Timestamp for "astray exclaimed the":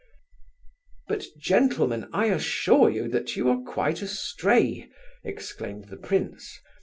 4.01-5.97